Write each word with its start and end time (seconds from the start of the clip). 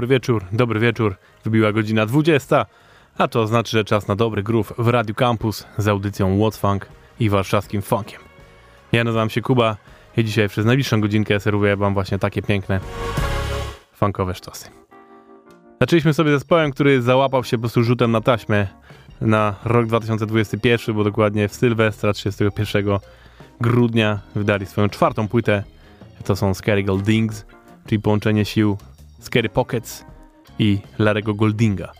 Dobry 0.00 0.14
wieczór, 0.14 0.44
dobry 0.52 0.80
wieczór. 0.80 1.16
Wybiła 1.44 1.72
godzina 1.72 2.06
20, 2.06 2.66
a 3.18 3.28
to 3.28 3.46
znaczy, 3.46 3.70
że 3.70 3.84
czas 3.84 4.08
na 4.08 4.16
dobry 4.16 4.42
groove 4.42 4.72
w 4.78 4.88
Radio 4.88 5.14
Campus 5.14 5.66
z 5.78 5.88
audycją 5.88 6.38
What's 6.38 6.58
Funk 6.58 6.88
i 7.20 7.30
warszawskim 7.30 7.82
funkiem. 7.82 8.20
Ja 8.92 9.04
nazywam 9.04 9.30
się 9.30 9.40
Kuba 9.40 9.76
i 10.16 10.24
dzisiaj 10.24 10.48
przez 10.48 10.66
najbliższą 10.66 11.00
godzinkę 11.00 11.40
serwuję 11.40 11.76
wam 11.76 11.94
właśnie 11.94 12.18
takie 12.18 12.42
piękne 12.42 12.80
funkowe 13.92 14.34
sztosy. 14.34 14.70
Zaczęliśmy 15.80 16.14
sobie 16.14 16.30
zespołem, 16.30 16.70
który 16.70 17.02
załapał 17.02 17.44
się 17.44 17.56
po 17.56 17.60
prostu 17.60 17.82
rzutem 17.82 18.12
na 18.12 18.20
taśmę 18.20 18.66
na 19.20 19.54
rok 19.64 19.86
2021, 19.86 20.94
bo 20.94 21.04
dokładnie 21.04 21.48
w 21.48 21.54
Sylwestra 21.54 22.12
31 22.12 22.84
grudnia 23.60 24.20
wydali 24.34 24.66
swoją 24.66 24.88
czwartą 24.88 25.28
płytę. 25.28 25.64
To 26.24 26.36
są 26.36 26.54
Scary 26.54 26.82
Goldings, 26.82 27.44
czyli 27.86 28.00
połączenie 28.00 28.44
sił 28.44 28.76
Scary 29.20 29.48
Pockets 29.48 30.04
i 30.58 30.78
Larego 30.98 31.34
Goldinga. 31.34 31.92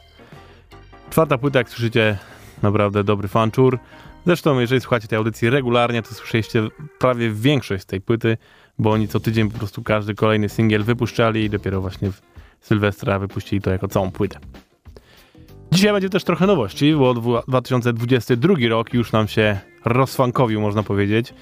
Czwarta 1.10 1.38
płyta, 1.38 1.58
jak 1.58 1.68
słyszycie, 1.68 2.18
naprawdę 2.62 3.04
dobry 3.04 3.28
fanczur. 3.28 3.78
Zresztą, 4.26 4.60
jeżeli 4.60 4.80
słuchacie 4.80 5.08
tej 5.08 5.16
audycji 5.16 5.50
regularnie, 5.50 6.02
to 6.02 6.14
słyszeliście 6.14 6.68
prawie 6.98 7.30
większość 7.30 7.84
tej 7.84 8.00
płyty, 8.00 8.36
bo 8.78 8.90
oni 8.90 9.08
co 9.08 9.20
tydzień 9.20 9.50
po 9.50 9.58
prostu 9.58 9.82
każdy 9.82 10.14
kolejny 10.14 10.48
singiel 10.48 10.84
wypuszczali 10.84 11.44
i 11.44 11.50
dopiero 11.50 11.80
właśnie 11.80 12.10
w 12.12 12.20
Sylwestra 12.60 13.18
wypuścili 13.18 13.62
to 13.62 13.70
jako 13.70 13.88
całą 13.88 14.10
płytę. 14.10 14.38
Dzisiaj 15.72 15.92
będzie 15.92 16.08
też 16.10 16.24
trochę 16.24 16.46
nowości, 16.46 16.94
bo 16.94 17.42
2022 17.48 18.54
rok 18.68 18.94
już 18.94 19.12
nam 19.12 19.28
się 19.28 19.58
rozfankowił, 19.84 20.60
można 20.60 20.82
powiedzieć. 20.82 21.34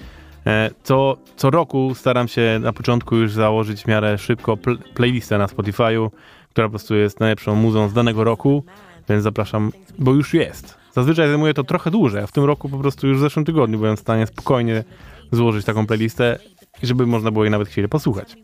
E, 0.47 0.69
co, 0.83 1.17
co 1.35 1.49
roku 1.49 1.95
staram 1.95 2.27
się 2.27 2.59
na 2.61 2.73
początku 2.73 3.15
już 3.15 3.31
założyć 3.31 3.83
w 3.83 3.87
miarę 3.87 4.17
szybko 4.17 4.57
pl 4.57 4.77
playlistę 4.93 5.37
na 5.37 5.47
Spotify'u, 5.47 6.09
która 6.49 6.67
po 6.67 6.69
prostu 6.69 6.95
jest 6.95 7.19
najlepszą 7.19 7.55
muzą 7.55 7.89
z 7.89 7.93
danego 7.93 8.23
roku, 8.23 8.63
więc 9.09 9.23
zapraszam, 9.23 9.71
bo 9.99 10.13
już 10.13 10.33
jest. 10.33 10.77
Zazwyczaj 10.93 11.27
zajmuje 11.27 11.53
to 11.53 11.63
trochę 11.63 11.91
dłużej, 11.91 12.23
a 12.23 12.27
w 12.27 12.31
tym 12.31 12.43
roku 12.43 12.69
po 12.69 12.77
prostu 12.77 13.07
już 13.07 13.17
w 13.17 13.21
zeszłym 13.21 13.45
tygodniu 13.45 13.79
byłem 13.79 13.97
w 13.97 13.99
stanie 13.99 14.27
spokojnie 14.27 14.83
złożyć 15.31 15.65
taką 15.65 15.87
playlistę, 15.87 16.39
żeby 16.83 17.05
można 17.05 17.31
było 17.31 17.43
jej 17.43 17.51
nawet 17.51 17.67
chwilę 17.67 17.87
posłuchać. 17.87 18.35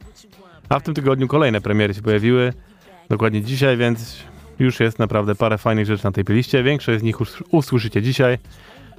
A 0.70 0.80
w 0.80 0.84
tym 0.84 0.94
tygodniu 0.94 1.28
kolejne 1.28 1.62
premiery 1.62 1.94
się 1.94 2.02
pojawiły, 2.02 2.54
dokładnie 3.10 3.42
dzisiaj, 3.42 3.78
więc 3.78 4.18
już 4.60 4.80
jest 4.80 5.00
naprawdę 5.00 5.36
parę 5.36 5.58
fajnych 5.58 5.86
rzeczy 5.86 6.06
na 6.06 6.12
tej 6.12 6.24
playliście. 6.24 6.64
Większość 6.64 7.00
z 7.00 7.04
nich 7.04 7.18
usłyszycie 7.52 8.02
dzisiaj, 8.02 8.38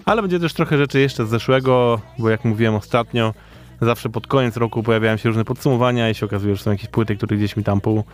ale 0.07 0.23
będzie 0.23 0.41
też 0.41 0.53
trochę 0.53 0.79
rzeczy 0.79 1.01
jeszcze 1.01 1.27
z 1.27 1.29
zeszłego, 1.29 2.01
bo 2.19 2.31
jak 2.31 2.45
mówiłem 2.45 2.75
ostatnio, 2.75 3.35
zawsze 3.81 4.09
pod 4.09 4.27
koniec 4.27 4.57
roku 4.57 4.83
pojawiają 4.83 5.17
się 5.17 5.29
różne 5.29 5.45
podsumowania 5.45 6.11
i 6.11 6.15
się 6.15 6.27
okazuje, 6.27 6.57
że 6.57 6.63
są 6.63 6.71
jakieś 6.71 6.89
płyty, 6.89 7.17
które 7.17 7.37
gdzieś 7.37 7.57
mi 7.57 7.65
tam 7.65 7.81
pou, 7.81 8.05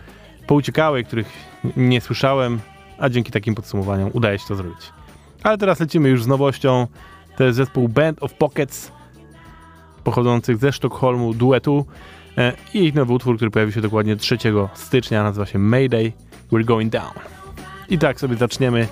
pouciekały, 0.47 1.03
których 1.03 1.27
nie 1.77 2.01
słyszałem, 2.01 2.59
a 2.97 3.09
dzięki 3.09 3.31
takim 3.31 3.55
podsumowaniom 3.55 4.09
udaje 4.13 4.39
się 4.39 4.45
to 4.47 4.55
zrobić. 4.55 4.89
Ale 5.43 5.57
teraz 5.57 5.79
lecimy 5.79 6.09
już 6.09 6.23
z 6.23 6.27
nowością. 6.27 6.87
To 7.37 7.43
jest 7.43 7.57
zespół 7.57 7.89
Band 7.89 8.23
of 8.23 8.33
Pockets, 8.33 8.91
pochodzących 10.03 10.57
ze 10.57 10.71
Sztokholmu, 10.71 11.33
duetu. 11.33 11.85
E, 12.37 12.53
I 12.73 12.85
ich 12.85 12.95
nowy 12.95 13.13
utwór, 13.13 13.35
który 13.35 13.51
pojawi 13.51 13.73
się 13.73 13.81
dokładnie 13.81 14.15
3 14.15 14.37
stycznia, 14.73 15.23
nazywa 15.23 15.45
się 15.45 15.59
Mayday, 15.59 16.11
We're 16.51 16.65
Going 16.65 16.91
Down. 16.91 17.13
I 17.89 17.97
tak 17.97 18.19
sobie 18.19 18.35
zaczniemy 18.35 18.87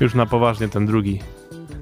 już 0.00 0.14
na 0.14 0.26
poważnie 0.26 0.68
ten 0.68 0.86
drugi 0.86 1.20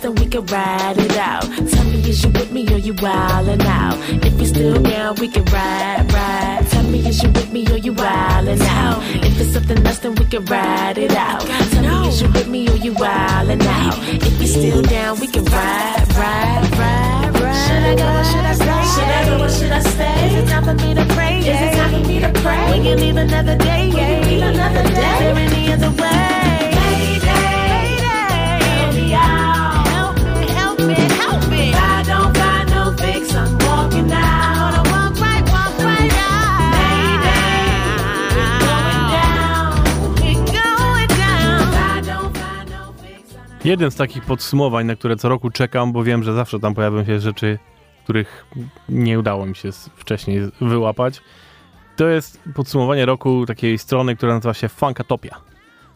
then 0.00 0.14
we 0.14 0.26
can 0.26 0.44
ride 0.46 0.98
it 0.98 1.16
out. 1.16 1.42
Tell 1.42 1.84
me, 1.84 2.00
is 2.08 2.22
you 2.24 2.30
with 2.30 2.52
me 2.52 2.66
or 2.72 2.78
you 2.78 2.94
wildin' 2.94 3.60
out? 3.64 3.96
If 4.24 4.40
you 4.40 4.46
still 4.46 4.82
down, 4.82 5.16
we 5.16 5.28
can 5.28 5.44
ride, 5.46 6.12
ride. 6.12 6.66
Tell 6.70 6.84
me, 6.84 7.06
is 7.06 7.22
you 7.22 7.30
with 7.30 7.52
me 7.52 7.66
or 7.68 7.76
you 7.76 7.92
wildin' 7.92 8.60
out? 8.62 9.02
If 9.24 9.40
it's 9.40 9.52
something 9.52 9.82
less, 9.82 9.98
then 9.98 10.14
we 10.14 10.24
can 10.24 10.44
ride 10.46 10.98
it 10.98 11.12
out. 11.12 11.42
Tell 11.42 11.82
me, 11.82 12.08
is 12.08 12.22
you 12.22 12.28
with 12.28 12.48
me 12.48 12.68
or 12.68 12.76
you 12.76 12.92
wildin' 12.92 13.62
out? 13.62 13.98
If 14.26 14.40
you 14.40 14.46
still 14.46 14.82
down, 14.82 15.20
we 15.20 15.26
can 15.26 15.44
ride, 15.44 16.06
ride, 16.16 16.70
ride, 16.78 17.40
ride. 17.40 17.66
Should 17.66 17.84
I 17.84 17.94
go 17.94 18.08
or 18.20 18.24
should 18.24 18.46
I 18.46 18.54
stay? 18.54 18.82
Should 18.94 19.10
I 19.10 19.24
go 19.26 19.44
or 19.44 19.48
should 19.50 19.72
I 19.72 19.80
stay? 19.80 20.26
Is 20.26 20.44
it 20.44 20.48
time 20.48 20.64
for 20.64 20.74
me 20.74 20.94
to 20.94 21.04
pray? 21.14 21.38
Is 21.40 21.46
it 21.46 21.76
time 21.76 22.02
for 22.02 22.08
me 22.08 22.20
to 22.20 22.32
pray? 22.40 22.78
We 22.78 22.84
can 22.84 22.98
leave 22.98 23.16
another 23.16 23.56
day. 23.56 23.88
We 23.88 23.96
can 23.96 24.22
leave 24.28 24.42
another 24.42 24.82
day. 24.82 25.12
Is 25.12 25.18
there 25.20 25.36
any 25.36 25.72
other 25.72 25.90
way? 26.02 26.39
Jeden 43.64 43.90
z 43.90 43.96
takich 43.96 44.24
podsumowań, 44.24 44.86
na 44.86 44.96
które 44.96 45.16
co 45.16 45.28
roku 45.28 45.50
czekam, 45.50 45.92
bo 45.92 46.04
wiem, 46.04 46.22
że 46.22 46.34
zawsze 46.34 46.60
tam 46.60 46.74
pojawią 46.74 47.04
się 47.04 47.20
rzeczy, 47.20 47.58
których 48.04 48.46
nie 48.88 49.18
udało 49.18 49.46
mi 49.46 49.56
się 49.56 49.70
wcześniej 49.96 50.40
wyłapać, 50.60 51.20
to 51.96 52.08
jest 52.08 52.40
podsumowanie 52.54 53.06
roku 53.06 53.46
takiej 53.46 53.78
strony, 53.78 54.16
która 54.16 54.34
nazywa 54.34 54.54
się 54.54 54.68
Funkatopia. 54.68 55.40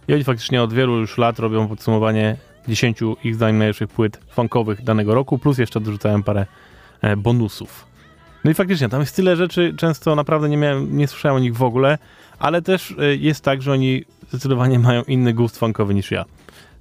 I 0.09 0.15
oni 0.15 0.25
faktycznie 0.25 0.63
od 0.63 0.73
wielu 0.73 0.97
już 0.97 1.19
lat 1.19 1.39
robią 1.39 1.69
podsumowanie 1.69 2.37
10 2.69 2.99
ich 3.25 3.35
zdań 3.35 3.55
najlepszych 3.55 3.89
płyt 3.89 4.21
funkowych 4.31 4.85
danego 4.85 5.15
roku, 5.15 5.39
plus 5.39 5.59
jeszcze 5.59 5.81
dorzucałem 5.81 6.23
parę 6.23 6.47
e, 7.01 7.17
bonusów. 7.17 7.87
No 8.45 8.51
i 8.51 8.55
faktycznie, 8.55 8.89
tam 8.89 9.01
jest 9.01 9.17
tyle 9.17 9.37
rzeczy, 9.37 9.75
często 9.77 10.15
naprawdę 10.15 10.49
nie, 10.49 10.57
miałem, 10.57 10.97
nie 10.97 11.09
słyszałem 11.09 11.37
o 11.37 11.41
nich 11.41 11.57
w 11.57 11.63
ogóle, 11.63 11.99
ale 12.39 12.63
też 12.63 12.95
e, 12.99 13.17
jest 13.17 13.45
tak, 13.45 13.63
że 13.63 13.73
oni 13.73 14.05
zdecydowanie 14.29 14.79
mają 14.79 15.03
inny 15.03 15.35
gust 15.35 15.59
funkowy 15.59 15.95
niż 15.95 16.11
ja. 16.11 16.25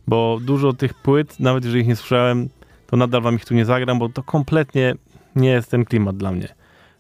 Bo 0.07 0.39
dużo 0.41 0.73
tych 0.73 0.93
płyt, 0.93 1.39
nawet 1.39 1.65
jeżeli 1.65 1.81
ich 1.81 1.87
nie 1.87 1.95
słyszałem, 1.95 2.49
to 2.87 2.97
nadal 2.97 3.21
wam 3.21 3.35
ich 3.35 3.45
tu 3.45 3.53
nie 3.53 3.65
zagram, 3.65 3.99
bo 3.99 4.09
to 4.09 4.23
kompletnie 4.23 4.95
nie 5.35 5.49
jest 5.49 5.71
ten 5.71 5.85
klimat 5.85 6.17
dla 6.17 6.31
mnie. 6.31 6.47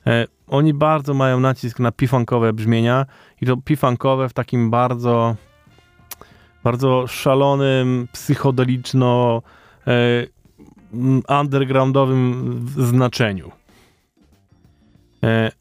E, 0.07 0.27
oni 0.47 0.73
bardzo 0.73 1.13
mają 1.13 1.39
nacisk 1.39 1.79
na 1.79 1.91
pifankowe 1.91 2.53
brzmienia 2.53 3.05
i 3.41 3.45
to 3.45 3.57
pifankowe 3.57 4.29
w 4.29 4.33
takim 4.33 4.69
bardzo 4.69 5.35
bardzo 6.63 7.07
szalonym, 7.07 8.07
psychodeliczno 8.11 9.41
e, 9.87 10.27
undergroundowym 11.39 12.69
znaczeniu. 12.77 13.51
E, 15.23 15.51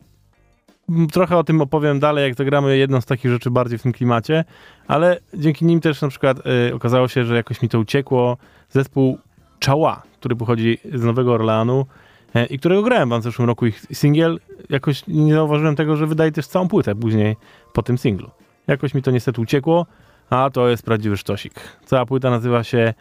trochę 1.12 1.36
o 1.36 1.44
tym 1.44 1.60
opowiem 1.60 2.00
dalej, 2.00 2.24
jak 2.24 2.34
zagramy 2.34 2.78
jedną 2.78 3.00
z 3.00 3.06
takich 3.06 3.30
rzeczy 3.30 3.50
bardziej 3.50 3.78
w 3.78 3.82
tym 3.82 3.92
klimacie, 3.92 4.44
ale 4.88 5.18
dzięki 5.34 5.64
nim 5.64 5.80
też 5.80 6.02
na 6.02 6.08
przykład 6.08 6.38
e, 6.46 6.74
okazało 6.74 7.08
się, 7.08 7.24
że 7.24 7.36
jakoś 7.36 7.62
mi 7.62 7.68
to 7.68 7.78
uciekło. 7.78 8.36
Zespół 8.70 9.18
Czała, 9.58 10.02
który 10.20 10.36
pochodzi 10.36 10.78
z 10.94 11.02
Nowego 11.02 11.32
Orleanu 11.32 11.86
e, 12.34 12.46
i 12.46 12.58
którego 12.58 12.82
grałem 12.82 13.08
wam 13.08 13.20
w 13.20 13.24
zeszłym 13.24 13.48
roku 13.48 13.66
ich 13.66 13.80
singiel, 13.92 14.40
jakoś 14.68 15.06
nie 15.08 15.34
zauważyłem 15.34 15.76
tego, 15.76 15.96
że 15.96 16.06
wydaje 16.06 16.32
też 16.32 16.46
całą 16.46 16.68
płytę 16.68 16.94
później 16.94 17.36
po 17.72 17.82
tym 17.82 17.98
singlu. 17.98 18.30
Jakoś 18.66 18.94
mi 18.94 19.02
to 19.02 19.10
niestety 19.10 19.40
uciekło, 19.40 19.86
a 20.30 20.50
to 20.50 20.68
jest 20.68 20.82
prawdziwy 20.82 21.16
sztosik. 21.16 21.54
Cała 21.84 22.06
płyta 22.06 22.30
nazywa 22.30 22.64
się, 22.64 22.94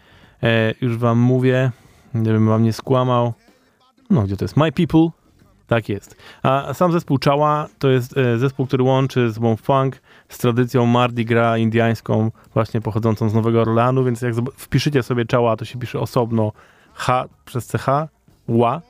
e, 0.43 0.73
już 0.81 0.97
wam 0.97 1.19
mówię, 1.19 1.71
żebym 2.15 2.47
wam 2.47 2.63
nie 2.63 2.73
skłamał, 2.73 3.33
no 4.09 4.23
gdzie 4.23 4.37
to 4.37 4.45
jest? 4.45 4.57
My 4.57 4.71
People. 4.71 5.20
Tak 5.71 5.89
jest. 5.89 6.15
A 6.43 6.73
sam 6.73 6.91
zespół 6.91 7.17
Czała 7.17 7.67
to 7.79 7.89
jest 7.89 8.17
e, 8.17 8.37
zespół, 8.37 8.67
który 8.67 8.83
łączy 8.83 9.31
z 9.31 9.39
funk 9.61 10.01
z 10.29 10.37
tradycją 10.37 10.85
Mardi 10.85 11.25
Gras 11.25 11.59
indiańską, 11.59 12.31
właśnie 12.53 12.81
pochodzącą 12.81 13.29
z 13.29 13.33
Nowego 13.33 13.61
Orleanu, 13.61 14.03
więc 14.03 14.21
jak 14.21 14.35
wpiszecie 14.57 15.03
sobie 15.03 15.25
Czała, 15.25 15.57
to 15.57 15.65
się 15.65 15.79
pisze 15.79 15.99
osobno 15.99 16.51
H 16.93 17.25
przez 17.45 17.71
CH, 17.71 17.85
ła, 18.47 18.81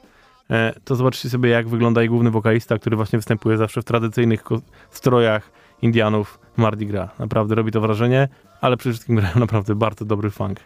e, 0.49 0.73
to 0.83 0.95
zobaczcie 0.95 1.29
sobie, 1.29 1.49
jak 1.49 1.69
wygląda 1.69 2.01
jej 2.01 2.09
główny 2.09 2.31
wokalista, 2.31 2.77
który 2.77 2.95
właśnie 2.95 3.19
występuje 3.19 3.57
zawsze 3.57 3.81
w 3.81 3.85
tradycyjnych 3.85 4.43
strojach 4.89 5.51
Indianów 5.81 6.39
Mardi 6.57 6.87
Gras. 6.87 7.09
Naprawdę 7.19 7.55
robi 7.55 7.71
to 7.71 7.81
wrażenie, 7.81 8.27
ale 8.61 8.77
przede 8.77 8.93
wszystkim 8.93 9.15
grają 9.19 9.35
naprawdę 9.35 9.75
bardzo 9.75 10.05
dobry 10.05 10.29
funk. 10.29 10.59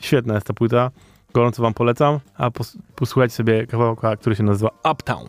Świetna 0.00 0.34
jest 0.34 0.46
ta 0.46 0.54
płyta, 0.54 0.90
gorąco 1.34 1.62
wam 1.62 1.74
polecam, 1.74 2.18
a 2.36 2.50
pos 2.50 2.78
posłuchajcie 2.96 3.34
sobie 3.34 3.66
kawałka, 3.66 4.16
który 4.16 4.36
się 4.36 4.42
nazywa 4.42 4.70
Uptown. 4.92 5.28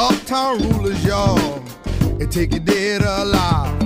uptown 0.00 0.58
rulers, 0.70 1.04
y'all, 1.04 1.62
and 2.20 2.32
take 2.32 2.54
it 2.54 2.64
dead 2.64 3.02
or 3.02 3.22
alive. 3.22 3.79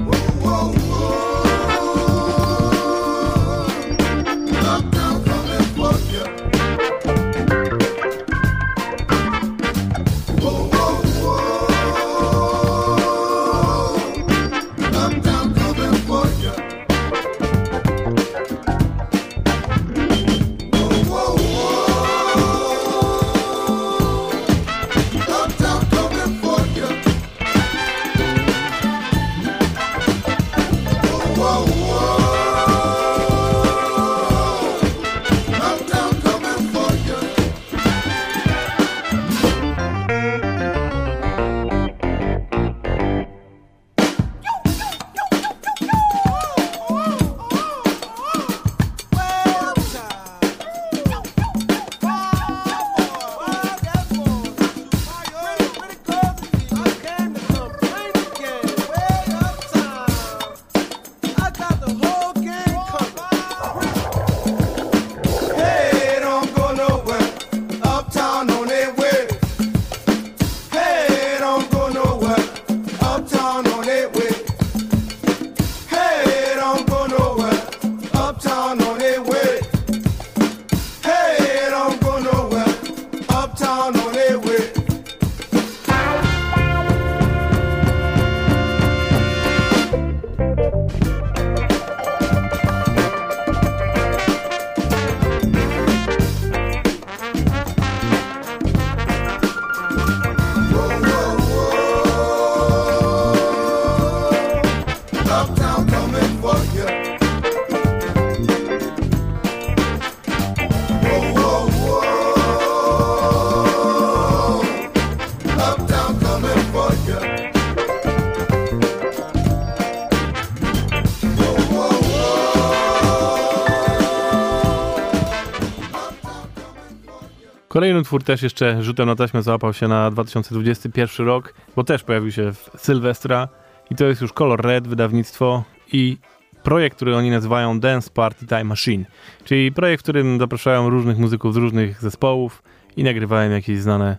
Kolejny 127.85 128.01
utwór 128.01 128.23
też 128.23 128.43
jeszcze 128.43 128.83
rzutem 128.83 129.07
na 129.07 129.17
taśmę 129.17 129.43
załapał 129.43 129.73
się 129.73 129.89
na 129.89 130.11
2021 130.11 131.27
rok, 131.27 131.55
bo 131.77 131.85
też 131.85 132.03
pojawił 132.03 132.33
się 132.33 132.53
w 132.53 132.71
Sylwestra 132.77 133.49
i 133.91 133.95
to 133.95 134.05
jest 134.05 134.21
już 134.21 134.33
Color 134.33 134.63
Red, 134.63 134.89
wydawnictwo 134.89 135.65
i 135.93 136.17
projekt, 136.63 136.97
który 136.97 137.17
oni 137.17 137.31
nazywają 137.31 137.81
Dance 137.81 138.11
Party 138.11 138.47
Time 138.47 138.65
Machine, 138.65 139.05
czyli 139.45 139.73
projekt, 139.73 140.01
w 140.01 140.03
którym 140.03 140.39
zapraszają 140.39 140.91
różnych 140.91 141.19
muzyków 141.19 141.55
z 141.55 141.57
różnych 141.57 142.01
zespołów 142.01 142.63
i 142.97 143.05
nagrywają 143.05 143.51
jakieś 143.51 143.79
znane, 143.79 144.19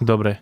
dobre, 0.00 0.36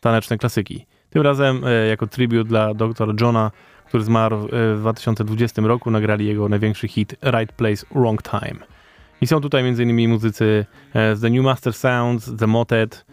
taneczne 0.00 0.38
klasyki. 0.38 0.86
Tym 1.10 1.22
razem 1.22 1.64
e, 1.64 1.86
jako 1.86 2.06
tribute 2.06 2.44
dla 2.44 2.74
Dr. 2.74 3.14
Johna, 3.20 3.50
który 3.86 4.04
zmarł 4.04 4.36
e, 4.36 4.48
w 4.74 4.78
2020 4.80 5.62
roku, 5.62 5.90
nagrali 5.90 6.26
jego 6.26 6.48
największy 6.48 6.88
hit 6.88 7.14
Right 7.22 7.52
Place, 7.52 7.86
Wrong 7.94 8.22
Time. 8.22 8.81
I 9.22 9.26
są 9.26 9.40
tutaj 9.40 9.68
m.in. 9.68 10.08
muzycy 10.08 10.66
e, 10.94 11.16
z 11.16 11.20
The 11.20 11.30
New 11.30 11.44
Master 11.44 11.72
Sounds, 11.72 12.30
The 12.38 12.46
Motet, 12.46 13.06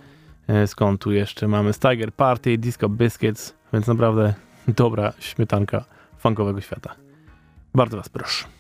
e, 0.48 0.68
skąd 0.68 1.02
tu 1.02 1.12
jeszcze 1.12 1.48
mamy 1.48 1.74
Tiger 1.74 2.14
Party, 2.14 2.58
Disco 2.58 2.90
Biscuits, 2.90 3.56
więc 3.74 3.88
naprawdę 3.88 4.34
dobra 4.68 5.14
śmietanka 5.20 5.86
funkowego 6.18 6.62
świata. 6.62 6.96
Bardzo 7.76 7.98
was 7.98 8.10
proszę. 8.10 8.59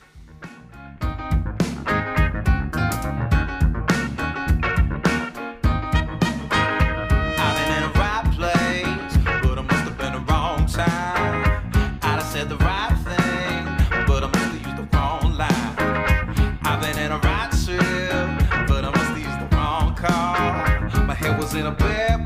in 21.60 21.66
a 21.66 21.72
bad 21.72 22.19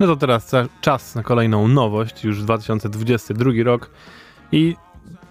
No 0.00 0.06
to 0.06 0.16
teraz 0.16 0.52
czas 0.80 1.14
na 1.14 1.22
kolejną 1.22 1.68
nowość, 1.68 2.24
już 2.24 2.42
2022 2.42 3.50
rok 3.64 3.90
i 4.52 4.76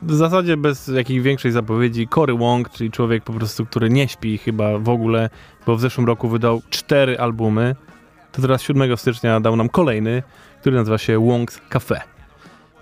w 0.02 0.14
zasadzie 0.14 0.58
bez 0.58 0.88
jakiejś 0.88 1.22
większej 1.22 1.52
zapowiedzi 1.52 2.08
Cory 2.08 2.34
Wong, 2.34 2.70
czyli 2.70 2.92
człowiek 2.92 3.24
po 3.24 3.34
prostu, 3.34 3.66
który 3.66 3.90
nie 3.90 4.08
śpi 4.08 4.38
chyba 4.38 4.78
w 4.80 4.90
ogóle, 4.90 5.30
bo 5.66 5.76
w 5.76 5.82
zeszłym 5.82 6.08
roku 6.08 6.30
wydał 6.30 6.62
cztery 6.70 7.20
albumy, 7.20 7.76
to 8.32 8.42
teraz 8.42 8.62
7 8.62 8.98
stycznia 8.98 9.40
dał 9.40 9.56
nam 9.56 9.70
kolejny, 9.70 10.24
który 10.62 10.76
nazywa 10.76 10.98
się 10.98 11.20
Wong's 11.20 11.60
Cafe. 11.70 12.02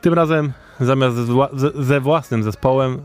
Tym 0.01 0.13
razem 0.13 0.53
zamiast 0.79 1.15
ze 1.75 1.99
własnym 1.99 2.43
zespołem 2.43 2.93
y, 2.93 2.99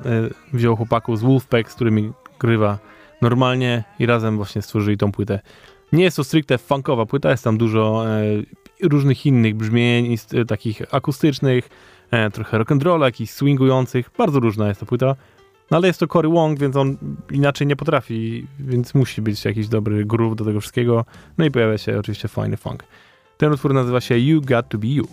wziął 0.53 0.77
chłopaków 0.77 1.19
z 1.19 1.23
Wolfpack, 1.23 1.71
z 1.71 1.75
którymi 1.75 2.13
grywa 2.39 2.79
normalnie 3.23 3.85
i 3.99 4.07
razem 4.07 4.37
właśnie 4.37 4.63
stworzyli 4.63 4.97
tą 4.97 5.13
płytę. 5.13 5.41
Nie 5.93 6.05
jest 6.05 6.17
to 6.17 6.25
stricte 6.25 6.59
funkowa 6.59 7.07
płyta, 7.07 7.31
jest 7.31 7.45
tam 7.45 7.59
dużo 7.59 8.05
e, 8.09 8.21
różnych 8.83 9.27
innych 9.27 9.55
brzmień, 9.55 10.17
takich 10.49 10.95
akustycznych, 10.95 11.69
e, 12.11 12.31
trochę 12.31 12.59
rock'n'rolla, 12.59 13.05
jakichś 13.05 13.33
swingujących. 13.33 14.11
Bardzo 14.19 14.41
różna 14.41 14.69
jest 14.69 14.81
ta 14.81 14.87
płyta. 14.87 15.17
No 15.71 15.77
ale 15.77 15.87
jest 15.87 16.01
to 16.01 16.09
Cory 16.09 16.29
Wong, 16.29 16.59
więc 16.59 16.77
on 16.77 16.97
inaczej 17.31 17.67
nie 17.67 17.77
potrafi, 17.77 18.47
więc 18.61 18.95
musi 18.95 19.23
być 19.23 19.45
jakiś 19.45 19.69
dobry 19.69 20.05
groove 20.05 20.37
do 20.37 20.45
tego 20.45 20.61
wszystkiego. 20.61 21.05
No 21.39 21.45
i 21.45 21.51
pojawia 21.51 21.79
się 21.79 21.99
oczywiście 21.99 22.29
fajny 22.29 22.57
funk. 22.57 22.85
Ten 23.37 23.53
utwór 23.53 23.75
nazywa 23.75 24.01
się 24.01 24.19
You 24.19 24.41
Got 24.41 24.69
To 24.69 24.79
Be 24.79 24.89
You. 24.89 25.09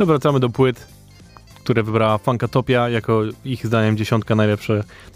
To 0.00 0.06
wracamy 0.06 0.40
do 0.40 0.48
płyt, 0.48 0.86
które 1.54 1.82
wybrała 1.82 2.18
Funkatopia 2.18 2.88
jako 2.88 3.22
ich 3.44 3.66
zdaniem 3.66 3.96
dziesiątka 3.96 4.34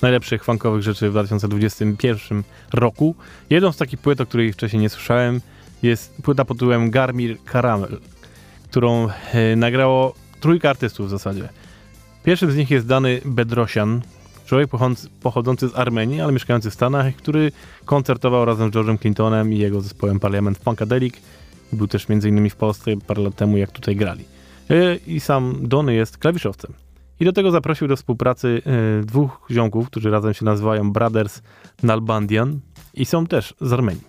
najlepszych 0.02 0.44
funkowych 0.44 0.82
rzeczy 0.82 1.08
w 1.08 1.10
2021 1.10 2.42
roku. 2.72 3.14
Jedną 3.50 3.72
z 3.72 3.76
takich 3.76 4.00
płyt, 4.00 4.20
o 4.20 4.26
której 4.26 4.52
wcześniej 4.52 4.82
nie 4.82 4.88
słyszałem, 4.88 5.40
jest 5.82 6.14
płyta 6.22 6.44
pod 6.44 6.56
tytułem 6.56 6.90
Garmir 6.90 7.36
Caramel, 7.52 7.98
którą 8.70 9.08
e, 9.32 9.56
nagrało 9.56 10.14
trójka 10.40 10.70
artystów 10.70 11.06
w 11.06 11.10
zasadzie. 11.10 11.48
Pierwszym 12.24 12.50
z 12.50 12.56
nich 12.56 12.70
jest 12.70 12.86
Dany 12.86 13.20
Bedrosian, 13.24 14.00
człowiek 14.46 14.70
pochodzący, 15.22 15.68
z 15.68 15.74
Armenii, 15.74 16.20
ale 16.20 16.32
mieszkający 16.32 16.70
w 16.70 16.74
Stanach, 16.74 17.16
który 17.16 17.52
koncertował 17.84 18.44
razem 18.44 18.70
z 18.70 18.72
George'em 18.72 18.98
Clintonem 18.98 19.52
i 19.52 19.58
jego 19.58 19.80
zespołem 19.80 20.20
Parliament 20.20 20.58
Funkadelic. 20.58 21.14
Był 21.72 21.88
też 21.88 22.06
innymi 22.08 22.50
w 22.50 22.56
Polsce 22.56 22.90
parę 23.06 23.22
lat 23.22 23.36
temu, 23.36 23.56
jak 23.56 23.70
tutaj 23.70 23.96
grali. 23.96 24.33
E, 24.70 24.96
I 25.06 25.20
sam 25.20 25.54
Donny 25.62 25.94
jest 25.94 26.18
klawiszowcem. 26.18 26.72
I 27.20 27.24
do 27.24 27.32
tego 27.32 27.50
zaprosił 27.50 27.88
do 27.88 27.96
współpracy 27.96 28.62
e, 28.66 29.04
dwóch 29.04 29.46
ziomków, 29.50 29.86
którzy 29.86 30.10
razem 30.10 30.34
się 30.34 30.44
nazywają 30.44 30.92
Brothers 30.92 31.42
Nalbandian 31.82 32.60
i 32.94 33.04
są 33.04 33.26
też 33.26 33.54
z 33.60 33.72
Armenii. 33.72 34.04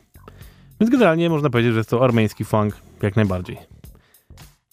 Więc 0.79 0.91
generalnie 0.91 1.29
można 1.29 1.49
powiedzieć, 1.49 1.73
że 1.73 1.79
jest 1.79 1.89
to 1.89 2.03
armeński 2.03 2.45
funk 2.45 2.75
jak 3.01 3.15
najbardziej. 3.15 3.57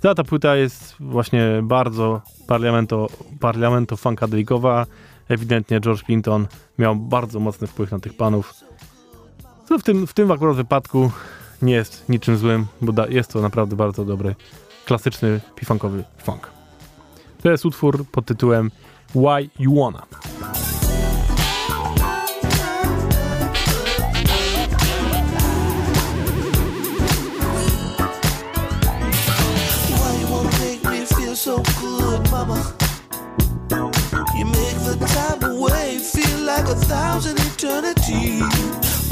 Ta, 0.03 0.15
ta 0.15 0.25
płyta 0.25 0.57
jest 0.57 0.95
właśnie 1.01 1.61
bardzo 1.63 2.23
parlamento, 2.47 3.07
parlamento 3.41 3.97
funkadelikowa. 3.97 4.87
Ewidentnie 5.29 5.81
George 5.81 6.03
Clinton 6.03 6.47
miał 6.79 6.97
bardzo 6.97 7.41
mocny 7.41 7.67
wpływ 7.67 7.91
na 7.91 7.99
tych 7.99 8.17
panów. 8.17 8.55
Co 9.69 9.79
w 9.79 9.83
tym, 9.83 10.07
w 10.07 10.15
tym 10.15 10.31
akurat 10.31 10.57
wypadku 10.57 11.11
nie 11.63 11.73
jest 11.73 12.09
niczym 12.09 12.37
złym, 12.37 12.67
bo 12.81 12.93
da, 12.93 13.07
jest 13.07 13.33
to 13.33 13.41
naprawdę 13.41 13.77
bardzo 13.77 14.05
dobry, 14.05 14.35
klasyczny, 14.85 15.41
pifankowy 15.57 16.05
funk. 16.19 16.51
To 17.43 17.51
jest 17.51 17.67
utwór 17.67 18.07
pod 18.13 18.27
tytułem 18.27 18.71
Why 19.15 19.51
You 19.59 19.75
Wanna. 19.75 20.07
A 36.63 36.75
thousand 36.75 37.39
eternities. 37.39 38.41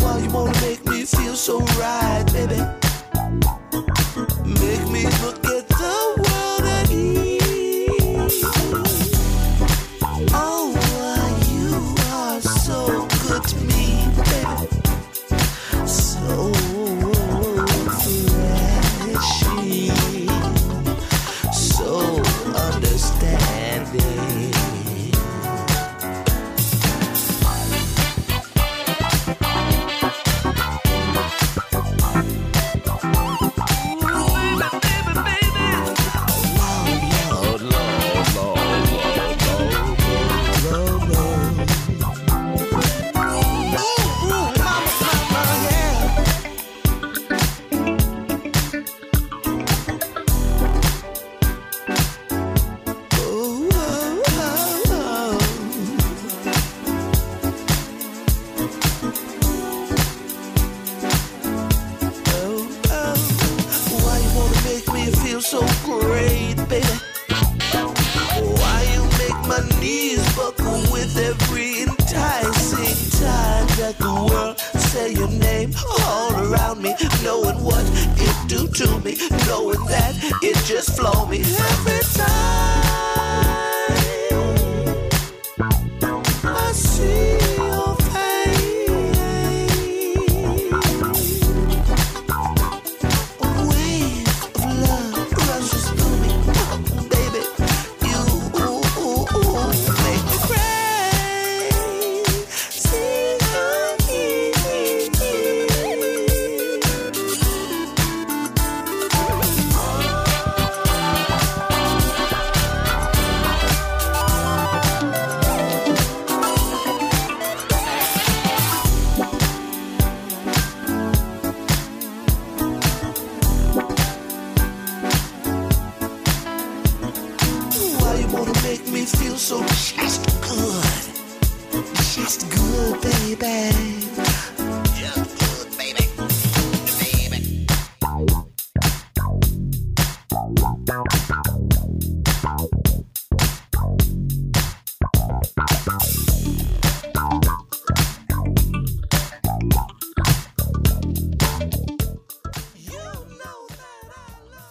Why 0.00 0.18
you 0.22 0.30
wanna 0.30 0.52
make 0.62 0.82
me 0.86 1.04
feel 1.04 1.34
so 1.34 1.58
right, 1.78 2.24
baby? 2.32 2.56
Make 4.46 4.88
me 4.88 5.04
forget 5.10 5.39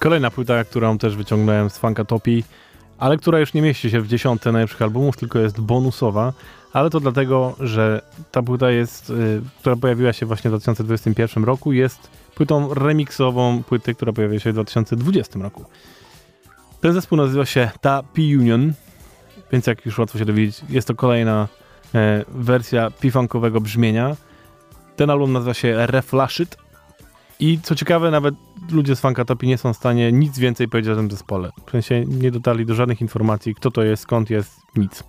Kolejna 0.10 0.32
płyta, 0.32 0.64
którą 0.64 0.98
też 0.98 1.16
wyciągnąłem 1.16 1.70
z 1.70 1.78
Funkatopii, 1.78 2.46
ale 2.98 3.18
która 3.18 3.40
już 3.40 3.54
nie 3.54 3.62
mieści 3.62 3.90
się 3.90 4.02
w 4.02 4.08
dziesiątce 4.08 4.52
najlepszych 4.52 4.82
albumów, 4.82 5.18
tylko 5.18 5.40
jest 5.40 5.62
bonusowa, 5.62 6.34
ale 6.74 6.90
to 6.90 7.00
dlatego, 7.00 7.56
że 7.60 8.02
ta 8.32 8.44
płyta 8.44 8.72
jest, 8.72 9.10
y, 9.10 9.42
która 9.60 9.76
pojawiła 9.76 10.14
się 10.14 10.26
właśnie 10.26 10.50
w 10.50 10.52
2021 10.52 11.44
roku, 11.44 11.74
jest 11.74 12.10
płytą 12.36 12.74
remixową 12.74 13.64
płyty, 13.64 13.96
która 13.96 14.14
pojawiła 14.14 14.40
się 14.40 14.50
w 14.50 14.54
2020 14.54 15.40
roku. 15.40 15.66
Ten 16.82 16.94
zespół 16.94 17.18
nazywa 17.18 17.46
się 17.46 17.72
Ta 17.82 18.04
P-Union, 18.04 18.74
więc 19.52 19.68
jak 19.68 19.86
już 19.86 19.98
łatwo 19.98 20.18
się 20.20 20.26
dowiedzieć, 20.26 20.62
jest 20.70 20.88
to 20.88 20.96
kolejna 20.96 21.48
e, 21.96 22.26
wersja 22.28 22.92
P-Funkowego 22.92 23.62
brzmienia. 23.62 24.16
Ten 24.96 25.10
album 25.10 25.34
nazywa 25.34 25.54
się 25.54 25.88
Reflashed 25.88 26.69
i 27.40 27.60
co 27.60 27.76
ciekawe, 27.76 28.12
nawet 28.12 28.36
ludzie 28.72 28.96
z 28.96 29.00
Funkatopii 29.00 29.50
nie 29.50 29.58
są 29.58 29.74
w 29.74 29.78
stanie 29.78 30.12
nic 30.12 30.40
więcej 30.40 30.68
powiedzieć 30.68 30.92
o 30.92 30.96
tym 30.96 31.12
zespole. 31.12 31.50
W 31.68 31.72
sensie 31.72 32.06
nie 32.06 32.32
dotarli 32.32 32.66
do 32.66 32.76
żadnych 32.76 33.02
informacji, 33.02 33.56
kto 33.56 33.72
to 33.72 33.84
jest, 33.84 34.04
skąd 34.04 34.30
jest, 34.30 34.60
nic. 34.76 35.04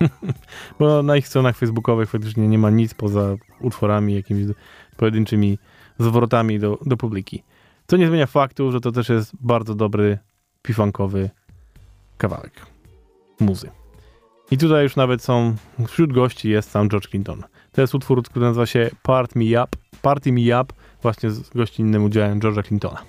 Bo 0.78 1.02
na 1.02 1.16
ich 1.16 1.28
stronach 1.28 1.56
facebookowych 1.56 2.10
faktycznie 2.10 2.48
nie 2.48 2.58
ma 2.58 2.70
nic 2.70 2.94
poza 2.94 3.34
utworami, 3.60 4.14
jakimiś 4.14 4.46
pojedynczymi 4.96 5.58
zwrotami 5.98 6.58
do, 6.58 6.78
do 6.86 6.96
publiki. 6.96 7.42
Co 7.86 7.96
nie 7.96 8.08
zmienia 8.08 8.26
faktu, 8.26 8.72
że 8.72 8.80
to 8.80 8.92
też 8.92 9.08
jest 9.08 9.32
bardzo 9.40 9.74
dobry, 9.74 10.18
pifankowy 10.62 11.30
kawałek 12.18 12.66
muzy. 13.40 13.70
I 14.50 14.58
tutaj 14.58 14.82
już 14.82 14.96
nawet 14.96 15.22
są, 15.22 15.54
wśród 15.86 16.12
gości 16.12 16.50
jest 16.50 16.70
sam 16.70 16.88
George 16.88 17.08
Clinton. 17.08 17.42
To 17.72 17.80
jest 17.80 17.94
utwór, 17.94 18.22
który 18.22 18.46
nazywa 18.46 18.66
się 18.66 18.90
Part 19.02 19.36
Me 19.36 19.64
Up, 19.64 19.68
Party 20.02 20.32
Me 20.32 20.62
Up, 20.62 20.74
właśnie 21.02 21.30
z 21.30 21.50
gościnnym 21.50 22.04
udziałem 22.04 22.40
George'a 22.40 22.66
Clintona. 22.66 23.02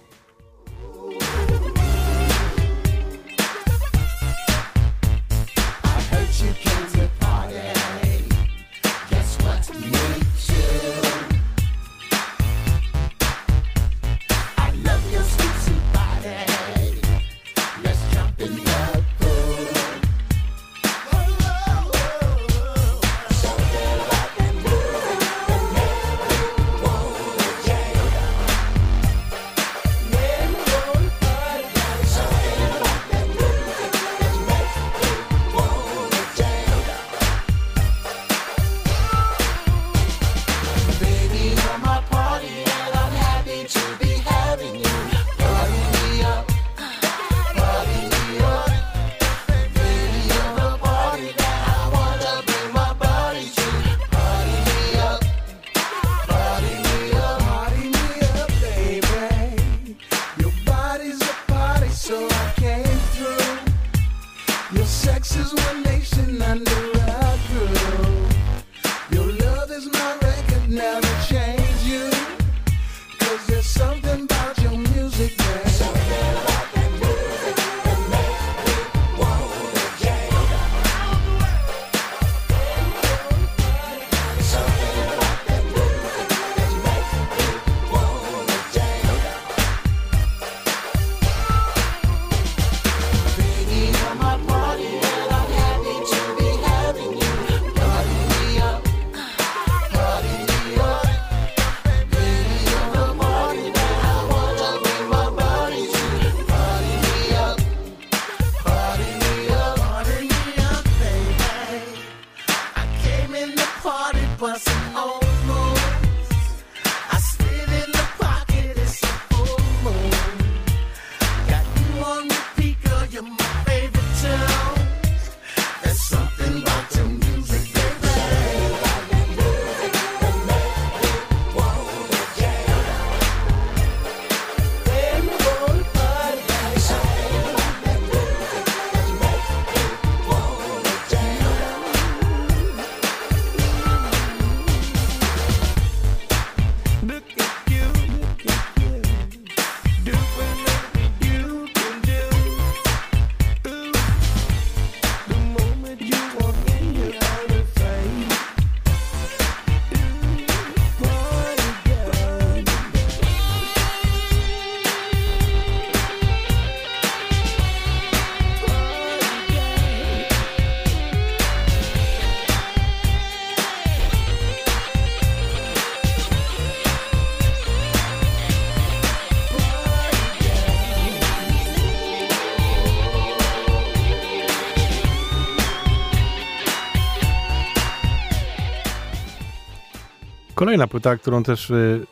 Kolejna 190.62 190.88
płyta, 190.88 191.18
którą 191.18 191.44
też 191.44 191.70
y, 191.70 192.06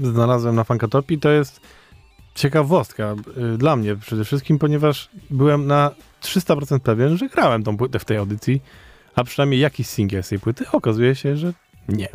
znalazłem 0.00 0.54
na 0.54 0.64
Funkatopii, 0.64 1.18
to 1.18 1.30
jest 1.30 1.60
ciekawostka 2.34 3.14
y, 3.54 3.58
dla 3.58 3.76
mnie 3.76 3.96
przede 3.96 4.24
wszystkim, 4.24 4.58
ponieważ 4.58 5.10
byłem 5.30 5.66
na 5.66 5.90
300% 6.22 6.80
pewien, 6.80 7.16
że 7.16 7.28
grałem 7.28 7.62
tą 7.62 7.76
płytę 7.76 7.98
w 7.98 8.04
tej 8.04 8.16
audycji, 8.16 8.62
a 9.14 9.24
przynajmniej 9.24 9.60
jakiś 9.60 9.86
singiel 9.86 10.22
z 10.22 10.28
tej 10.28 10.38
płyty. 10.38 10.64
Okazuje 10.72 11.14
się, 11.14 11.36
że 11.36 11.52
nie. 11.88 12.08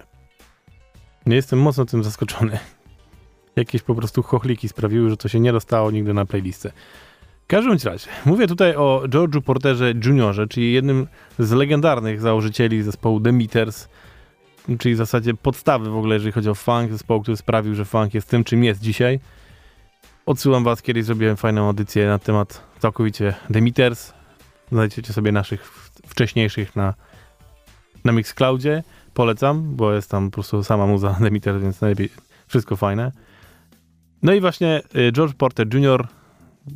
Nie 1.25 1.35
jestem 1.35 1.59
mocno 1.59 1.85
tym 1.85 2.03
zaskoczony. 2.03 2.59
Jakieś 3.55 3.81
po 3.81 3.95
prostu 3.95 4.23
chochliki 4.23 4.69
sprawiły, 4.69 5.09
że 5.09 5.17
to 5.17 5.27
się 5.27 5.39
nie 5.39 5.51
dostało 5.51 5.91
nigdy 5.91 6.13
na 6.13 6.25
playlistę. 6.25 6.71
W 7.43 7.47
każdym 7.47 7.77
razie, 7.83 8.07
mówię 8.25 8.47
tutaj 8.47 8.75
o 8.75 9.03
George'u 9.07 9.41
Porterze 9.41 9.91
Jr., 9.91 10.47
czyli 10.49 10.73
jednym 10.73 11.07
z 11.39 11.51
legendarnych 11.51 12.21
założycieli 12.21 12.83
zespołu 12.83 13.21
The 13.21 13.31
Meters, 13.31 13.87
czyli 14.77 14.95
w 14.95 14.97
zasadzie 14.97 15.33
podstawy 15.33 15.89
w 15.89 15.95
ogóle, 15.95 16.15
jeżeli 16.15 16.31
chodzi 16.31 16.49
o 16.49 16.55
funk, 16.55 16.91
zespołu, 16.91 17.21
który 17.21 17.37
sprawił, 17.37 17.75
że 17.75 17.85
funk 17.85 18.13
jest 18.13 18.29
tym, 18.29 18.43
czym 18.43 18.63
jest 18.63 18.81
dzisiaj. 18.81 19.19
Odsyłam 20.25 20.63
was, 20.63 20.81
kiedyś 20.81 21.05
zrobiłem 21.05 21.37
fajną 21.37 21.67
audycję 21.67 22.07
na 22.07 22.19
temat 22.19 22.63
całkowicie 22.79 23.33
The 23.53 23.61
Meters. 23.61 24.13
Znajdziecie 24.71 25.13
sobie 25.13 25.31
naszych 25.31 25.71
wcześniejszych 26.07 26.75
na, 26.75 26.93
na 28.03 28.11
Mixcloudzie. 28.11 28.83
Polecam, 29.13 29.75
bo 29.75 29.93
jest 29.93 30.11
tam 30.11 30.29
po 30.29 30.33
prostu 30.33 30.63
sama 30.63 30.87
muza 30.87 31.13
The 31.23 31.31
Meters, 31.31 31.61
więc 31.61 31.81
najlepiej, 31.81 32.09
wszystko 32.47 32.75
fajne. 32.75 33.11
No 34.23 34.33
i 34.33 34.41
właśnie 34.41 34.81
y, 34.95 35.11
George 35.11 35.33
Porter 35.33 35.75
Jr. 35.75 36.07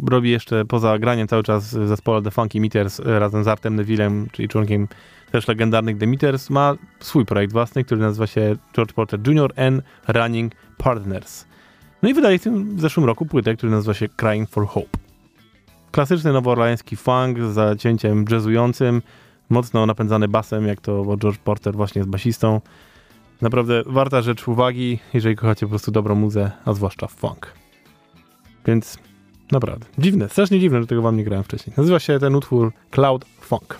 robi 0.07 0.31
jeszcze 0.31 0.65
poza 0.65 0.99
graniem 0.99 1.27
cały 1.27 1.43
czas 1.43 1.75
w 1.75 1.87
zespole 1.87 2.21
The 2.21 2.31
Funky 2.31 2.61
Meters 2.61 2.99
y, 2.99 3.19
razem 3.19 3.43
z 3.43 3.47
Artem 3.47 3.75
Nevillem, 3.75 4.27
czyli 4.31 4.47
członkiem 4.47 4.87
też 5.33 5.47
legendarnych 5.47 5.97
The 5.97 6.07
Meters, 6.07 6.49
ma 6.49 6.75
swój 6.99 7.25
projekt 7.25 7.53
własny, 7.53 7.83
który 7.83 8.01
nazywa 8.01 8.27
się 8.27 8.55
George 8.75 8.93
Porter 8.93 9.19
Jr. 9.27 9.53
and 9.59 9.83
Running 10.07 10.53
Partners. 10.77 11.45
No 12.01 12.09
i 12.09 12.13
wydaje 12.13 12.39
w 12.39 12.43
tym 12.43 12.75
w 12.75 12.81
zeszłym 12.81 13.05
roku 13.05 13.25
płytę, 13.25 13.55
który 13.55 13.71
nazywa 13.71 13.93
się 13.93 14.09
Crying 14.09 14.49
for 14.49 14.67
Hope. 14.67 14.97
Klasyczny 15.91 16.33
nowoorlański 16.33 16.95
funk 16.95 17.39
z 17.39 17.53
zacięciem 17.53 18.25
jazzującym, 18.29 19.01
mocno 19.49 19.85
napędzany 19.85 20.27
basem, 20.27 20.67
jak 20.67 20.81
to 20.81 21.17
George 21.17 21.37
Porter 21.37 21.75
właśnie 21.75 21.99
jest 21.99 22.09
basistą. 22.09 22.61
Naprawdę 23.41 23.83
warta 23.85 24.21
rzecz 24.21 24.47
uwagi, 24.47 24.99
jeżeli 25.13 25.35
kochacie 25.35 25.65
po 25.65 25.69
prostu 25.69 25.91
dobrą 25.91 26.15
muzę, 26.15 26.51
a 26.65 26.73
zwłaszcza 26.73 27.07
funk. 27.07 27.53
Więc 28.65 28.97
naprawdę, 29.51 29.85
dziwne, 29.97 30.29
strasznie 30.29 30.59
dziwne, 30.59 30.81
że 30.81 30.87
tego 30.87 31.01
wam 31.01 31.17
nie 31.17 31.23
grałem 31.23 31.43
wcześniej. 31.43 31.73
Nazywa 31.77 31.99
się 31.99 32.19
ten 32.19 32.35
utwór 32.35 32.73
Cloud 32.91 33.25
Funk. 33.41 33.77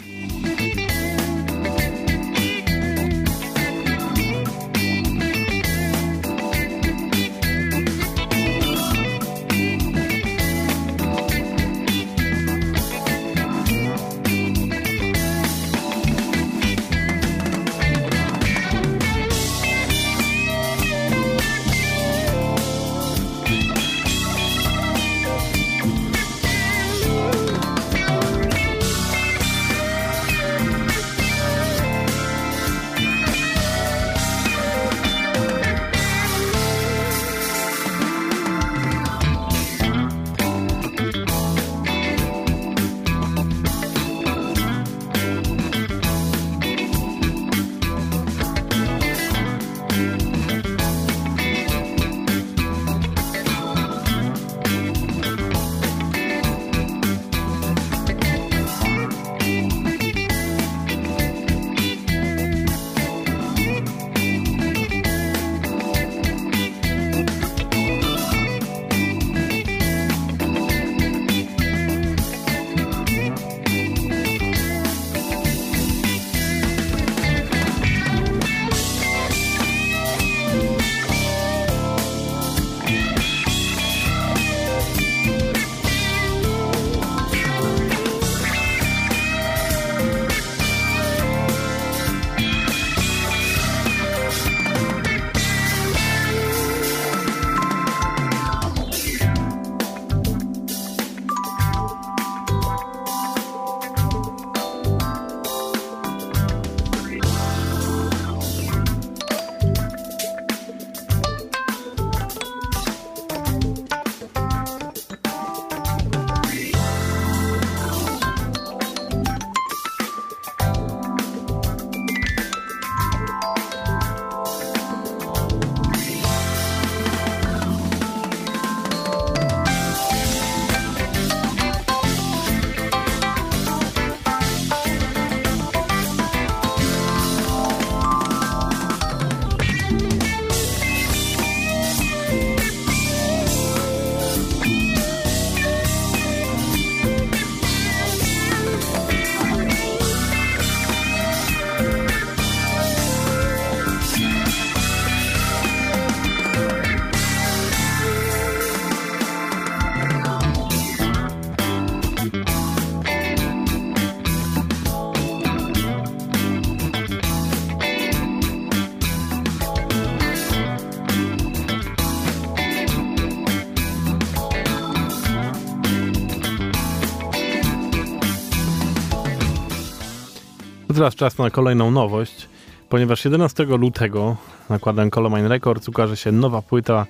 Teraz 181.04 181.16
czas 181.16 181.38
na 181.38 181.50
kolejną 181.50 181.92
nowość, 181.92 182.50
ponieważ 182.90 183.26
11 183.26 183.64
lutego 183.64 184.38
nakładem 184.70 185.10
Colomine 185.10 185.48
Records 185.48 185.90
ukaże 185.90 186.18
się 186.18 186.32
nowa 186.32 186.62
płyta 186.62 187.06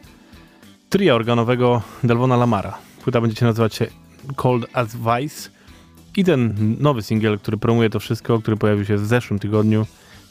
tria 0.89 1.15
organowego 1.15 1.81
Delvona 2.03 2.37
Lamara. 2.37 2.77
Płyta 3.03 3.21
będzie 3.21 3.35
się 3.35 3.45
nazywać 3.45 3.75
się 3.75 3.87
Cold 4.35 4.65
as 4.73 4.95
Vice 4.95 5.49
i 6.15 6.23
ten 6.23 6.55
nowy 6.79 7.01
singiel, 7.01 7.39
który 7.39 7.57
promuje 7.57 7.89
to 7.89 7.99
wszystko, 7.99 8.39
który 8.39 8.57
pojawił 8.57 8.85
się 8.85 8.97
w 8.97 9.05
zeszłym 9.05 9.39
tygodniu, 9.39 9.85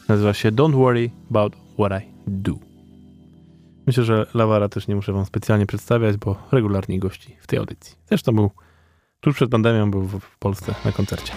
nazywa 0.07 0.33
się 0.33 0.51
Don't 0.51 0.75
Worry 0.75 1.09
About 1.29 1.55
What 1.73 2.01
I 2.03 2.05
Do. 2.27 2.53
Myślę, 3.87 4.03
że 4.03 4.25
Lamara 4.33 4.69
też 4.69 4.87
nie 4.87 4.95
muszę 4.95 5.13
wam 5.13 5.25
specjalnie 5.25 5.65
przedstawiać, 5.65 6.17
bo 6.17 6.35
regularnie 6.51 6.99
gości 6.99 7.35
w 7.39 7.47
tej 7.47 7.59
audycji. 7.59 7.95
Zresztą 8.09 8.31
był 8.31 8.51
tuż 9.19 9.35
przed 9.35 9.49
pandemią, 9.49 9.91
był 9.91 10.07
w 10.07 10.37
Polsce 10.39 10.75
na 10.85 10.91
koncercie. 10.91 11.33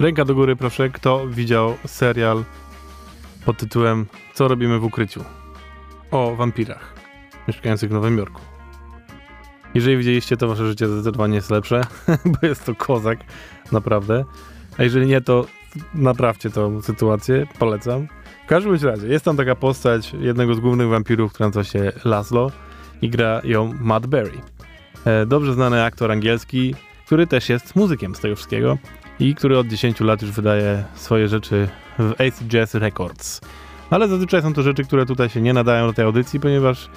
Ręka 0.00 0.24
do 0.24 0.34
góry, 0.34 0.56
proszę, 0.56 0.90
kto 0.90 1.26
widział 1.28 1.74
serial 1.86 2.44
pod 3.44 3.56
tytułem 3.56 4.06
Co 4.34 4.48
robimy 4.48 4.78
w 4.78 4.84
ukryciu? 4.84 5.24
O 6.10 6.36
wampirach 6.36 6.94
mieszkających 7.48 7.90
w 7.90 7.92
Nowym 7.92 8.18
Jorku. 8.18 8.40
Jeżeli 9.74 9.96
widzieliście, 9.96 10.36
to 10.36 10.48
wasze 10.48 10.66
życie 10.66 10.88
zdecydowanie 10.88 11.34
jest 11.34 11.50
lepsze, 11.50 11.80
bo 12.32 12.46
jest 12.46 12.66
to 12.66 12.74
kozak, 12.74 13.18
naprawdę. 13.72 14.24
A 14.78 14.82
jeżeli 14.82 15.06
nie, 15.06 15.20
to 15.20 15.46
naprawcie 15.94 16.50
tą 16.50 16.82
sytuację, 16.82 17.46
polecam. 17.58 18.06
W 18.44 18.48
każdym 18.48 18.76
razie, 18.82 19.08
jest 19.08 19.24
tam 19.24 19.36
taka 19.36 19.54
postać 19.54 20.12
jednego 20.20 20.54
z 20.54 20.60
głównych 20.60 20.88
wampirów, 20.88 21.32
która 21.32 21.48
nazywa 21.48 21.64
się 21.64 21.92
Laszlo 22.04 22.50
i 23.02 23.10
gra 23.10 23.40
ją 23.44 23.72
Matt 23.80 24.06
Berry. 24.06 24.40
E, 25.04 25.26
dobrze 25.26 25.54
znany 25.54 25.84
aktor 25.84 26.12
angielski, 26.12 26.74
który 27.06 27.26
też 27.26 27.48
jest 27.48 27.76
muzykiem 27.76 28.14
z 28.14 28.20
tego 28.20 28.36
wszystkiego 28.36 28.78
i 29.20 29.34
który 29.34 29.58
od 29.58 29.66
10 29.66 30.00
lat 30.00 30.22
już 30.22 30.30
wydaje 30.30 30.84
swoje 30.94 31.28
rzeczy 31.28 31.68
w 31.98 32.12
Ace 32.12 32.44
Jazz 32.44 32.74
Records. 32.74 33.40
No 33.90 33.94
ale 33.94 34.08
zazwyczaj 34.08 34.42
są 34.42 34.52
to 34.52 34.62
rzeczy, 34.62 34.84
które 34.84 35.06
tutaj 35.06 35.28
się 35.28 35.40
nie 35.40 35.52
nadają 35.52 35.86
do 35.86 35.92
tej 35.92 36.04
audycji, 36.04 36.40
ponieważ 36.40 36.90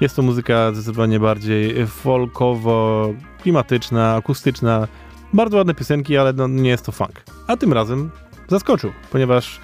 jest 0.00 0.16
to 0.16 0.22
muzyka 0.22 0.72
zdecydowanie 0.72 1.20
bardziej 1.20 1.86
folkowo, 1.86 3.08
klimatyczna, 3.42 4.14
akustyczna. 4.14 4.88
Bardzo 5.32 5.56
ładne 5.56 5.74
piosenki, 5.74 6.16
ale 6.16 6.32
no, 6.32 6.48
nie 6.48 6.70
jest 6.70 6.86
to 6.86 6.92
funk. 6.92 7.22
A 7.46 7.56
tym 7.56 7.72
razem 7.72 8.10
zaskoczył, 8.48 8.92
ponieważ 9.12 9.60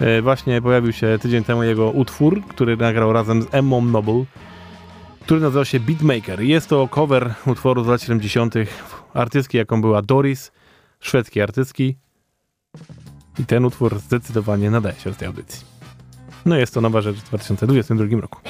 e, 0.00 0.22
właśnie 0.22 0.62
pojawił 0.62 0.92
się 0.92 1.18
tydzień 1.20 1.44
temu 1.44 1.62
jego 1.62 1.90
utwór, 1.90 2.42
który 2.48 2.76
nagrał 2.76 3.12
razem 3.12 3.42
z 3.42 3.46
Emmą 3.54 3.84
Noble, 3.84 4.24
który 5.22 5.40
nazywa 5.40 5.64
się 5.64 5.80
Beatmaker. 5.80 6.40
Jest 6.40 6.68
to 6.68 6.88
cover 6.88 7.34
utworu 7.46 7.84
z 7.84 7.86
lat 7.86 8.02
70. 8.02 8.54
artystki, 9.14 9.56
jaką 9.56 9.80
była 9.80 10.02
Doris 10.02 10.52
szwedzkiej 11.04 11.42
artystki. 11.42 11.96
I 13.38 13.44
ten 13.44 13.64
utwór 13.64 13.98
zdecydowanie 13.98 14.70
nadaje 14.70 14.96
się 15.00 15.10
do 15.10 15.16
tej 15.16 15.28
audycji. 15.28 15.66
No 16.46 16.56
jest 16.56 16.74
to 16.74 16.80
nowa 16.80 17.00
rzecz 17.00 17.16
w 17.16 17.28
2022 17.28 18.20
roku. 18.20 18.40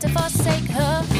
to 0.00 0.08
forsake 0.08 0.70
her. 0.70 1.15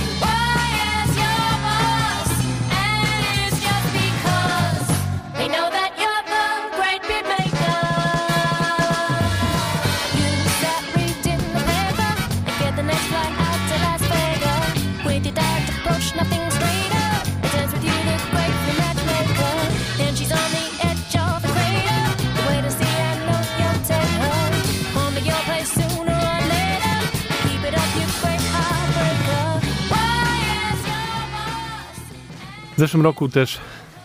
W 32.76 32.78
zeszłym 32.78 33.02
roku 33.02 33.28
też 33.28 33.58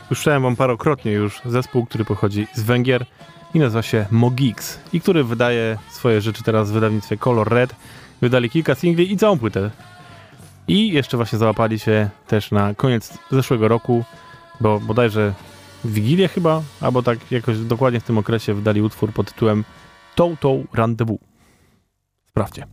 słyszałem 0.08 0.44
wam 0.44 0.56
parokrotnie 0.56 1.12
już 1.12 1.42
zespół, 1.46 1.86
który 1.86 2.06
pochodzi 2.06 2.48
z 2.54 2.62
Węgier 2.64 3.06
i 3.54 3.60
nazywa 3.60 3.82
się 3.82 4.06
Mogix 4.12 4.80
i 4.94 5.02
który 5.02 5.24
wydaje 5.24 5.78
swoje 5.90 6.22
rzeczy 6.22 6.44
teraz 6.44 6.70
w 6.70 6.74
wydawnictwie 6.74 7.18
Color 7.18 7.50
Red. 7.50 7.76
Wydali 8.22 8.50
kilka 8.50 8.76
singli 8.76 9.14
i 9.14 9.18
całą 9.18 9.40
płytę. 9.40 9.72
I 10.68 10.94
jeszcze 10.94 11.18
właśnie 11.18 11.38
załapali 11.38 11.80
się 11.80 12.10
też 12.28 12.52
na 12.52 12.74
koniec 12.74 13.18
zeszłego 13.32 13.68
roku, 13.68 14.04
bo 14.62 14.80
bodajże 14.80 15.34
Wigilię 15.86 16.28
chyba, 16.28 16.62
albo 16.82 17.04
tak 17.04 17.32
jakoś 17.32 17.58
dokładnie 17.58 18.00
w 18.00 18.04
tym 18.04 18.18
okresie 18.18 18.54
wydali 18.54 18.82
utwór 18.82 19.14
pod 19.14 19.34
tytułem 19.34 19.64
Total 20.16 20.64
Rendezvous. 20.74 21.20
Sprawdźcie. 22.30 22.68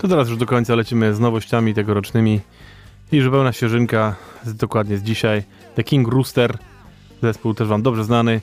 To 0.00 0.08
teraz 0.08 0.28
już 0.28 0.38
do 0.38 0.46
końca 0.46 0.74
lecimy 0.74 1.14
z 1.14 1.20
nowościami 1.20 1.74
tegorocznymi. 1.74 2.40
I 3.12 3.20
zupełna 3.20 3.52
świeżynka, 3.52 4.16
z, 4.44 4.54
dokładnie 4.54 4.98
z 4.98 5.02
dzisiaj. 5.02 5.42
The 5.74 5.84
King 5.84 6.08
Rooster, 6.08 6.58
zespół 7.22 7.54
też 7.54 7.68
wam 7.68 7.82
dobrze 7.82 8.04
znany. 8.04 8.40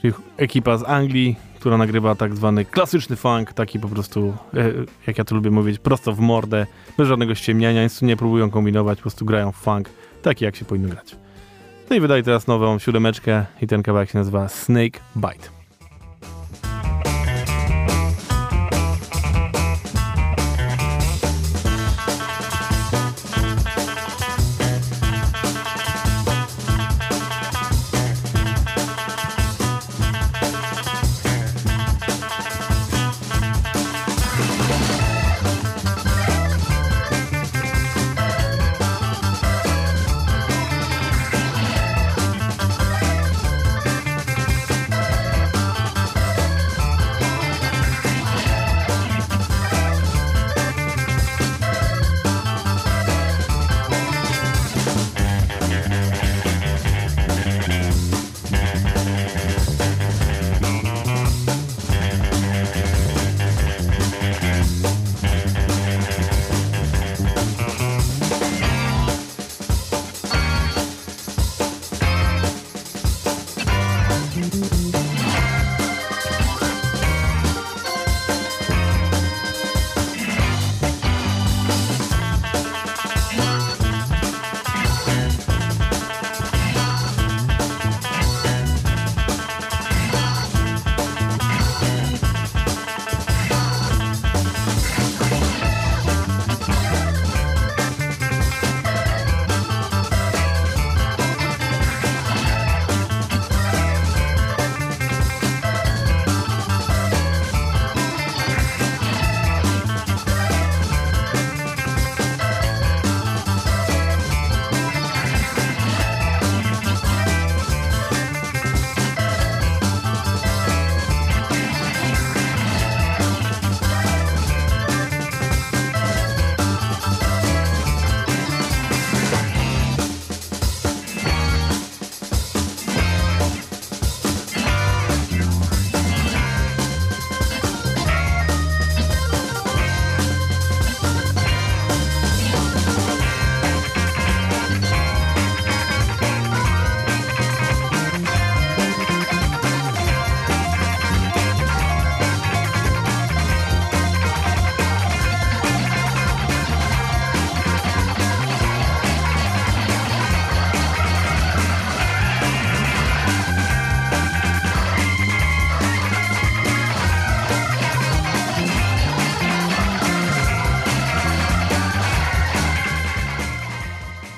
Czyli 0.00 0.14
ekipa 0.36 0.78
z 0.78 0.84
Anglii, 0.84 1.36
która 1.60 1.76
nagrywa 1.76 2.14
tak 2.14 2.36
zwany 2.36 2.64
klasyczny 2.64 3.16
funk, 3.16 3.52
taki 3.52 3.80
po 3.80 3.88
prostu, 3.88 4.34
e, 4.54 4.72
jak 5.06 5.18
ja 5.18 5.24
to 5.24 5.34
lubię 5.34 5.50
mówić, 5.50 5.78
prosto 5.78 6.12
w 6.12 6.20
mordę, 6.20 6.66
bez 6.98 7.08
żadnego 7.08 7.34
ściemniania, 7.34 7.82
nic 7.82 7.98
tu 7.98 8.06
nie 8.06 8.16
próbują 8.16 8.50
kombinować, 8.50 8.98
po 8.98 9.02
prostu 9.02 9.24
grają 9.24 9.52
w 9.52 9.56
funk, 9.56 9.90
taki 10.22 10.44
jak 10.44 10.56
się 10.56 10.64
powinno 10.64 10.88
grać. 10.88 11.16
No 11.90 11.96
i 11.96 12.00
wydaje 12.00 12.22
teraz 12.22 12.46
nową 12.46 12.78
siódemeczkę 12.78 13.46
i 13.62 13.66
ten 13.66 13.82
kawałek 13.82 14.10
się 14.10 14.18
nazywa 14.18 14.48
Snake 14.48 15.00
Bite. 15.16 15.61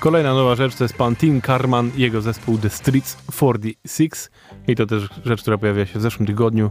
Kolejna 0.04 0.34
nowa 0.34 0.54
rzecz 0.54 0.74
to 0.76 0.84
jest 0.84 0.96
pan 0.96 1.16
Tim 1.16 1.42
Carman 1.42 1.90
i 1.96 2.00
jego 2.00 2.20
zespół 2.20 2.58
The 2.58 2.70
Streets 2.70 3.16
46 3.32 4.30
i 4.68 4.76
to 4.76 4.86
też 4.86 5.08
rzecz, 5.24 5.42
która 5.42 5.58
pojawia 5.58 5.86
się 5.86 5.98
w 5.98 6.02
zeszłym 6.02 6.26
tygodniu 6.26 6.70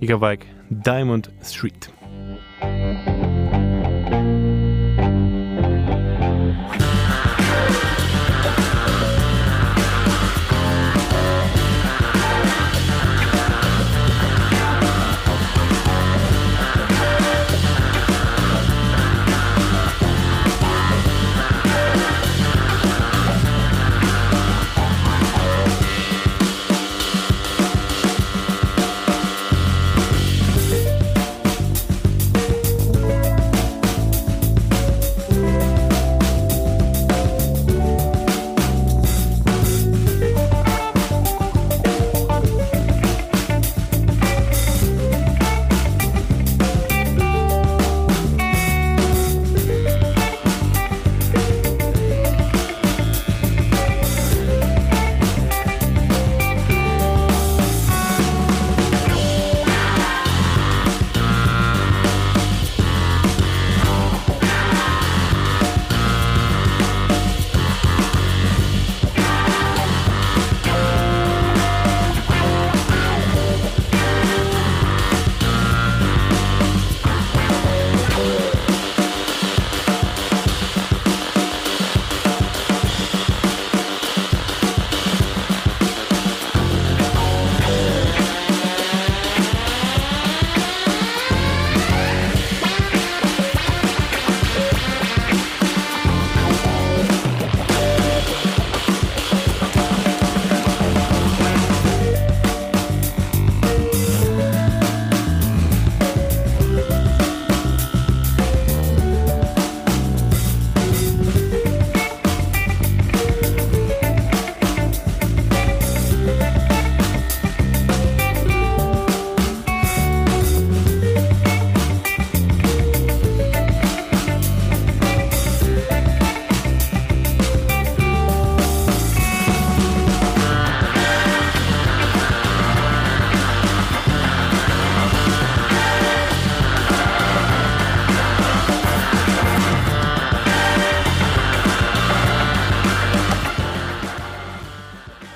i 0.00 0.06
kawałek 0.06 0.46
Diamond 0.70 1.30
Street. 1.40 2.01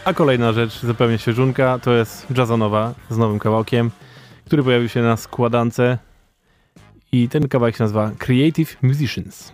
A 0.07 0.15
kolejna 0.15 0.53
rzecz, 0.53 0.81
zupełnie 0.81 1.19
świeżunka, 1.19 1.79
to 1.79 1.93
jest 1.93 2.27
jazzonowa 2.37 2.95
z 3.11 3.19
nowym 3.19 3.39
kawałkiem, 3.39 3.91
który 4.45 4.63
pojawił 4.63 4.89
się 4.89 5.03
na 5.03 5.17
składance 5.17 5.99
i 7.13 7.29
ten 7.29 7.49
kawałek 7.49 7.77
się 7.77 7.85
nazywa 7.85 8.11
Creative 8.19 8.83
Musicians. 8.83 9.53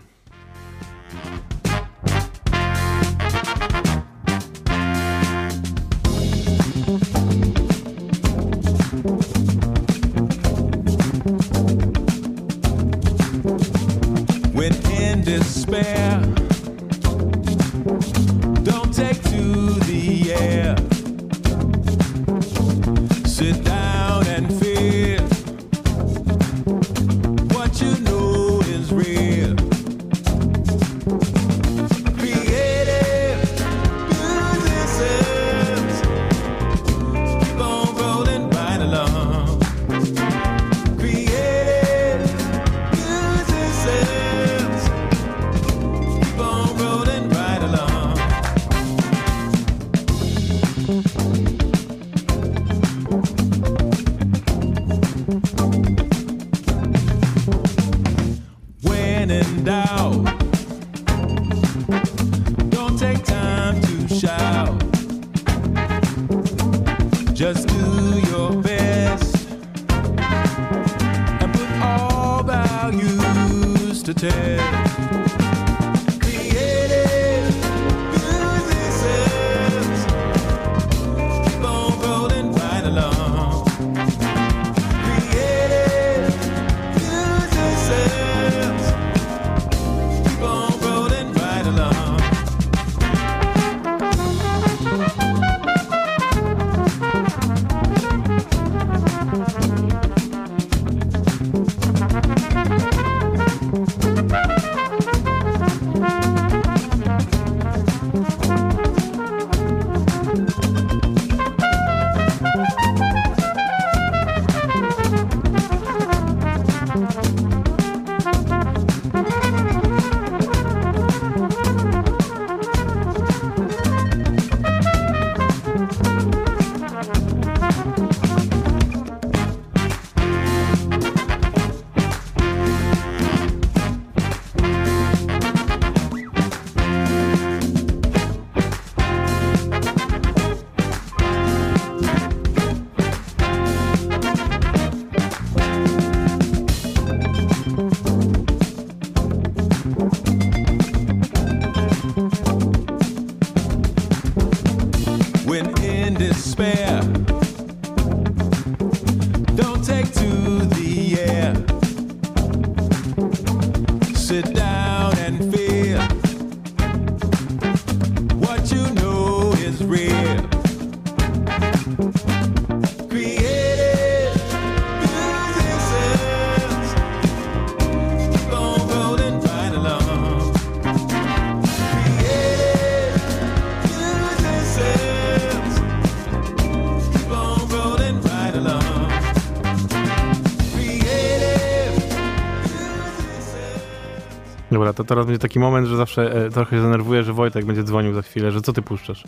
To 195.03 195.09
teraz 195.09 195.27
będzie 195.27 195.39
taki 195.39 195.59
moment, 195.59 195.87
że 195.87 195.97
zawsze 195.97 196.47
e, 196.47 196.51
trochę 196.51 196.77
się 196.77 196.83
denerwuję, 196.83 197.23
że 197.23 197.33
Wojtek 197.33 197.65
będzie 197.65 197.83
dzwonił 197.83 198.15
za 198.15 198.23
chwilę, 198.23 198.53
że 198.53 198.61
co 198.61 198.73
ty 198.73 198.83
puszczasz? 198.83 199.25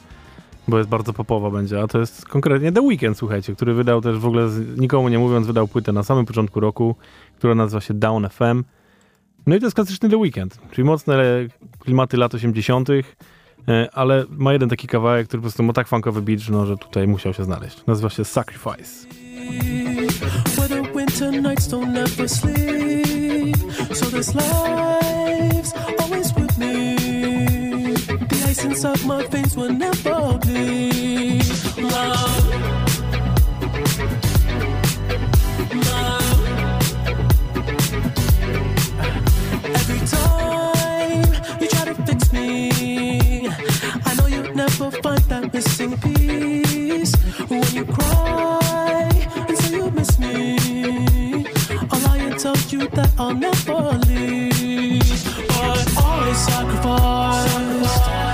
Bo 0.68 0.78
jest 0.78 0.90
bardzo 0.90 1.12
popowa 1.12 1.50
będzie, 1.50 1.82
a 1.82 1.86
to 1.86 1.98
jest 1.98 2.28
konkretnie 2.28 2.72
The 2.72 2.80
Weeknd, 2.80 3.18
słuchajcie, 3.18 3.54
który 3.54 3.74
wydał 3.74 4.00
też 4.00 4.18
w 4.18 4.26
ogóle, 4.26 4.48
nikomu 4.76 5.08
nie 5.08 5.18
mówiąc, 5.18 5.46
wydał 5.46 5.68
płytę 5.68 5.92
na 5.92 6.02
samym 6.02 6.26
początku 6.26 6.60
roku, 6.60 6.96
która 7.36 7.54
nazywa 7.54 7.80
się 7.80 7.94
Down 7.94 8.28
FM. 8.28 8.64
No 9.46 9.56
i 9.56 9.60
to 9.60 9.66
jest 9.66 9.76
klasyczny 9.76 10.08
The 10.08 10.16
Weeknd, 10.16 10.58
czyli 10.70 10.84
mocne 10.84 11.24
klimaty 11.78 12.16
lat 12.16 12.34
80., 12.34 12.88
e, 12.90 13.88
ale 13.92 14.24
ma 14.30 14.52
jeden 14.52 14.68
taki 14.68 14.86
kawałek, 14.86 15.28
który 15.28 15.40
po 15.40 15.42
prostu 15.42 15.62
ma 15.62 15.72
tak 15.72 15.88
funkowy 15.88 16.22
beat, 16.22 16.40
no, 16.50 16.66
że 16.66 16.76
tutaj 16.76 17.08
musiał 17.08 17.34
się 17.34 17.44
znaleźć. 17.44 17.86
Nazywa 17.86 18.10
się 18.10 18.24
Sacrifice. 18.24 19.06
Winter 20.94 21.42
nights 21.42 21.66
don't 21.66 21.96
ever 21.96 22.28
sleep. 22.28 23.56
So 23.94 24.06
this 24.06 24.34
life's 24.34 25.13
always 26.00 26.34
with 26.34 26.58
me. 26.58 26.96
The 27.94 28.44
ice 28.46 28.64
inside 28.64 29.04
my 29.06 29.26
veins 29.28 29.56
will 29.56 29.72
never 29.72 30.38
bleed. 30.38 31.44
Love. 31.78 32.44
Love. 35.88 36.40
Every 39.78 40.00
time 40.14 41.60
you 41.60 41.68
try 41.68 41.84
to 41.86 41.94
fix 42.06 42.32
me, 42.32 43.48
I 44.04 44.14
know 44.16 44.26
you'll 44.26 44.54
never 44.54 44.90
find 45.02 45.24
that 45.30 45.52
missing 45.52 45.96
piece. 45.98 47.14
When 47.48 47.64
you 47.72 47.84
cry 47.86 49.08
and 49.48 49.58
say 49.58 49.76
you 49.76 49.90
miss 49.90 50.18
me, 50.18 51.46
I'll 51.90 52.00
lie 52.00 52.34
tell 52.38 52.56
you 52.68 52.88
that 52.88 53.10
I'll 53.18 53.34
never 53.34 53.98
leave 54.06 55.33
sacrificed. 56.34 57.48
sacrificed. 57.84 58.33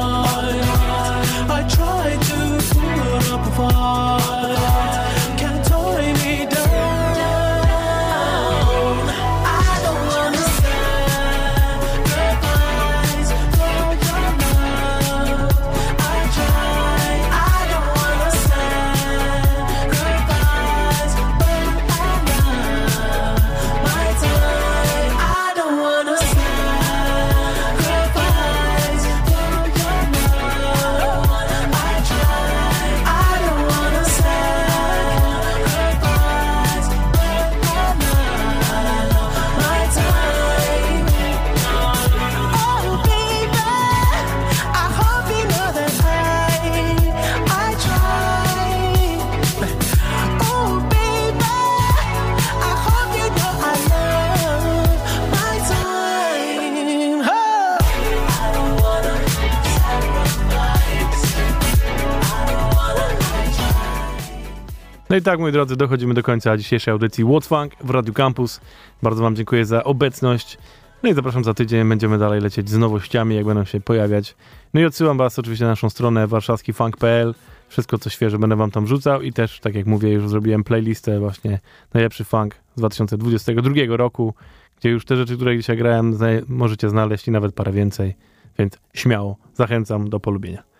No 65.11 65.17
i 65.17 65.21
tak, 65.21 65.39
moi 65.39 65.51
drodzy, 65.51 65.75
dochodzimy 65.75 66.13
do 66.13 66.23
końca 66.23 66.57
dzisiejszej 66.57 66.91
audycji 66.91 67.25
What's 67.25 67.47
Funk 67.47 67.73
w 67.83 67.89
Radio 67.89 68.13
Campus. 68.13 68.61
Bardzo 69.03 69.23
Wam 69.23 69.35
dziękuję 69.35 69.65
za 69.65 69.83
obecność. 69.83 70.57
No 71.03 71.09
i 71.09 71.13
zapraszam 71.13 71.43
za 71.43 71.53
tydzień, 71.53 71.89
będziemy 71.89 72.17
dalej 72.17 72.41
lecieć 72.41 72.69
z 72.69 72.77
nowościami, 72.77 73.35
jak 73.35 73.45
będą 73.45 73.65
się 73.65 73.79
pojawiać. 73.79 74.35
No 74.73 74.81
i 74.81 74.85
odsyłam 74.85 75.17
Was 75.17 75.39
oczywiście 75.39 75.65
na 75.65 75.71
naszą 75.71 75.89
stronę 75.89 76.27
warszawskifunk.pl. 76.27 77.33
Wszystko 77.67 77.97
co 77.97 78.09
świeże 78.09 78.39
będę 78.39 78.55
Wam 78.55 78.71
tam 78.71 78.87
rzucał 78.87 79.21
i 79.21 79.33
też, 79.33 79.59
tak 79.59 79.75
jak 79.75 79.85
mówię, 79.85 80.09
już 80.09 80.29
zrobiłem 80.29 80.63
playlistę 80.63 81.19
właśnie 81.19 81.59
najlepszy 81.93 82.23
funk 82.23 82.55
z 82.75 82.79
2022 82.79 83.73
roku, 83.97 84.33
gdzie 84.79 84.89
już 84.89 85.05
te 85.05 85.15
rzeczy, 85.15 85.35
które 85.35 85.57
dzisiaj 85.57 85.77
grałem, 85.77 86.17
możecie 86.47 86.89
znaleźć 86.89 87.27
i 87.27 87.31
nawet 87.31 87.55
parę 87.55 87.71
więcej. 87.71 88.15
Więc 88.59 88.77
śmiało 88.93 89.37
zachęcam 89.53 90.09
do 90.09 90.19
polubienia. 90.19 90.70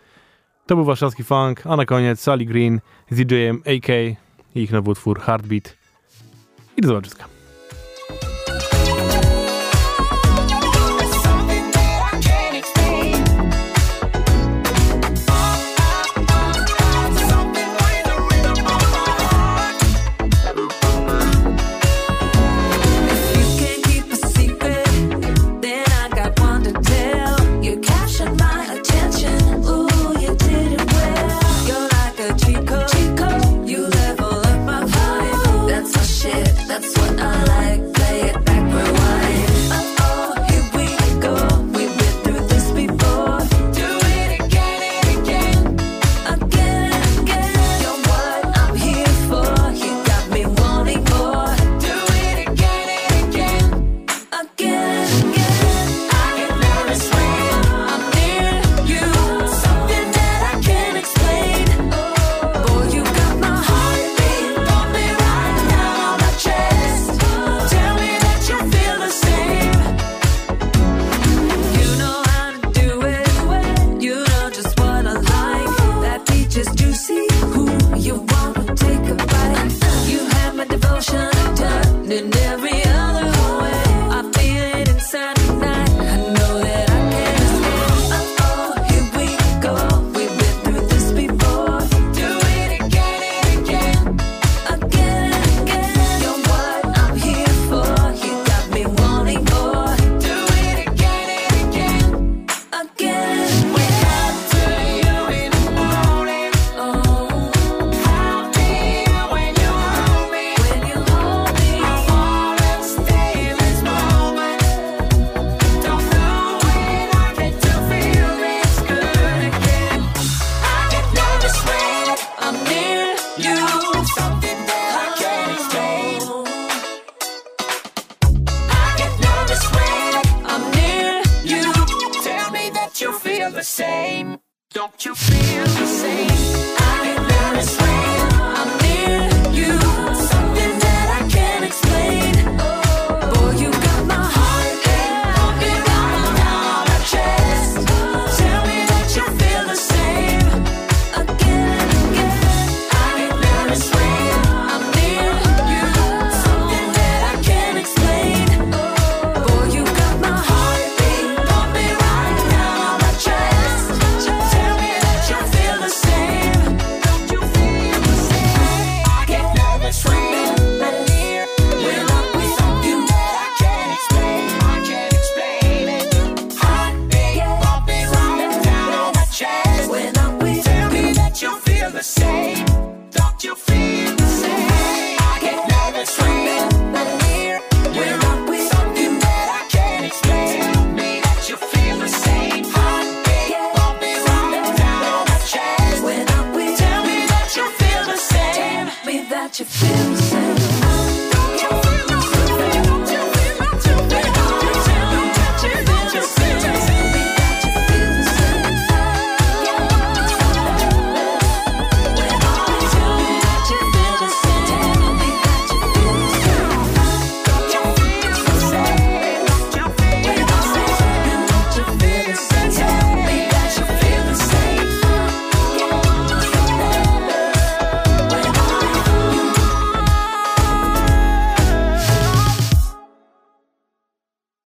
To 0.66 0.76
był 0.76 0.86
warszawski 0.86 1.24
funk, 1.24 1.68
a 1.68 1.76
na 1.76 1.86
koniec 1.86 2.20
Sally 2.20 2.46
Green 2.46 2.80
z 3.12 3.16
DJ-em 3.16 3.58
AK 3.58 3.90
i 4.56 4.62
ich 4.62 4.72
nowy 4.72 4.92
utwór 4.92 5.22
Heartbeat. 5.22 5.78
I 6.78 6.82
do 6.82 6.88
zobaczenia. 6.88 7.41